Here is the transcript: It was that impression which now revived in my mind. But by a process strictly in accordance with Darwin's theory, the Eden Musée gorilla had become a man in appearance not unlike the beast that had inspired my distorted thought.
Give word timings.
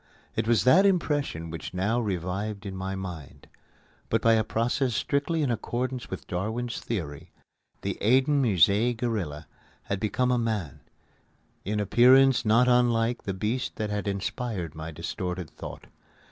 It 0.35 0.47
was 0.47 0.63
that 0.63 0.83
impression 0.83 1.51
which 1.51 1.75
now 1.75 1.99
revived 2.01 2.65
in 2.65 2.75
my 2.75 2.95
mind. 2.95 3.45
But 4.09 4.19
by 4.23 4.33
a 4.33 4.43
process 4.43 4.95
strictly 4.95 5.43
in 5.43 5.51
accordance 5.51 6.09
with 6.09 6.25
Darwin's 6.25 6.79
theory, 6.79 7.29
the 7.83 8.03
Eden 8.03 8.41
Musée 8.41 8.97
gorilla 8.97 9.45
had 9.83 9.99
become 9.99 10.31
a 10.31 10.39
man 10.39 10.79
in 11.63 11.79
appearance 11.79 12.43
not 12.43 12.67
unlike 12.67 13.25
the 13.25 13.33
beast 13.35 13.75
that 13.75 13.91
had 13.91 14.07
inspired 14.07 14.73
my 14.73 14.89
distorted 14.89 15.51
thought. 15.51 15.85